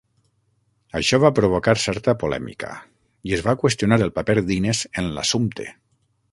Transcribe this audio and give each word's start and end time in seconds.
Això 0.99 1.19
va 1.23 1.31
provocar 1.39 1.75
certa 1.83 2.15
polèmica 2.23 2.71
i 3.31 3.37
es 3.39 3.45
va 3.49 3.57
qüestionar 3.65 4.01
el 4.07 4.15
paper 4.19 4.39
d'Ines 4.51 4.85
en 5.03 5.15
l'assumpte. 5.19 5.71